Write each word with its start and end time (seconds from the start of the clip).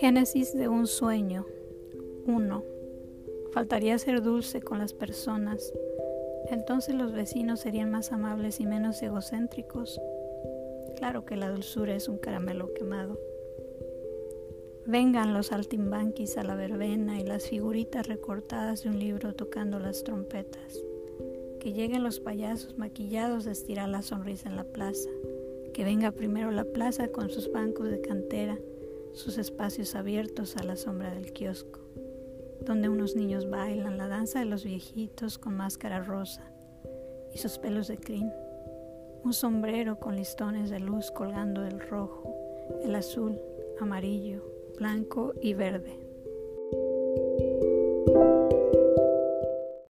Génesis 0.00 0.56
de 0.56 0.68
un 0.68 0.86
sueño 0.86 1.46
1. 2.26 2.64
Faltaría 3.52 3.98
ser 3.98 4.22
dulce 4.22 4.60
con 4.60 4.78
las 4.78 4.92
personas. 4.92 5.72
Entonces 6.50 6.94
los 6.94 7.12
vecinos 7.12 7.60
serían 7.60 7.90
más 7.90 8.12
amables 8.12 8.60
y 8.60 8.66
menos 8.66 9.02
egocéntricos. 9.02 10.00
Claro 10.96 11.24
que 11.24 11.36
la 11.36 11.50
dulzura 11.50 11.94
es 11.94 12.08
un 12.08 12.18
caramelo 12.18 12.72
quemado. 12.74 13.18
Vengan 14.86 15.32
los 15.32 15.52
altimbanquis 15.52 16.36
a 16.36 16.42
la 16.42 16.54
verbena 16.54 17.18
y 17.18 17.24
las 17.24 17.48
figuritas 17.48 18.06
recortadas 18.06 18.82
de 18.82 18.90
un 18.90 18.98
libro 18.98 19.34
tocando 19.34 19.78
las 19.78 20.04
trompetas. 20.04 20.84
Que 21.64 21.72
lleguen 21.72 22.04
los 22.04 22.20
payasos 22.20 22.78
maquillados 22.78 23.48
a 23.48 23.50
estirar 23.50 23.88
la 23.88 24.02
sonrisa 24.02 24.48
en 24.48 24.56
la 24.56 24.64
plaza. 24.64 25.08
Que 25.72 25.82
venga 25.82 26.12
primero 26.12 26.52
la 26.52 26.64
plaza 26.64 27.08
con 27.08 27.30
sus 27.30 27.50
bancos 27.50 27.90
de 27.90 28.00
cantera 28.00 28.58
sus 29.14 29.38
espacios 29.38 29.94
abiertos 29.94 30.56
a 30.56 30.64
la 30.64 30.76
sombra 30.76 31.14
del 31.14 31.32
kiosco, 31.32 31.80
donde 32.66 32.88
unos 32.88 33.14
niños 33.14 33.48
bailan 33.48 33.96
la 33.96 34.08
danza 34.08 34.40
de 34.40 34.44
los 34.44 34.64
viejitos 34.64 35.38
con 35.38 35.56
máscara 35.56 36.02
rosa 36.02 36.42
y 37.32 37.38
sus 37.38 37.58
pelos 37.58 37.86
de 37.86 37.96
crin, 37.96 38.30
un 39.22 39.32
sombrero 39.32 40.00
con 40.00 40.16
listones 40.16 40.68
de 40.68 40.80
luz 40.80 41.12
colgando 41.12 41.62
del 41.62 41.80
rojo, 41.80 42.34
el 42.82 42.94
azul, 42.94 43.40
amarillo, 43.80 44.44
blanco 44.76 45.32
y 45.40 45.54
verde. 45.54 46.03